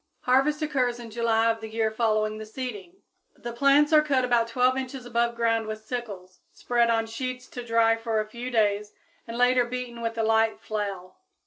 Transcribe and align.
Harvest 0.21 0.63
occurs 0.63 0.97
in 0.99 1.11
July 1.11 1.51
of 1.51 1.61
the 1.61 1.69
year 1.69 1.91
following 1.91 2.39
the 2.39 2.45
seeding. 2.47 3.03
The 3.35 3.53
plants 3.53 3.93
are 3.93 4.01
cut 4.01 4.25
about 4.25 4.47
12 4.47 4.75
inches 4.75 5.05
above 5.05 5.35
ground 5.35 5.67
with 5.67 5.85
sickles, 5.85 6.39
spread 6.53 6.89
on 6.89 7.05
sheets 7.05 7.45
to 7.49 7.63
dry 7.63 7.97
for 7.97 8.19
a 8.19 8.25
few 8.27 8.49
days, 8.49 8.93
and 9.27 9.37
later 9.37 9.63
beaten 9.63 10.01
with 10.01 10.17
a 10.17 10.23
light 10.23 10.59
flail. 10.59 11.17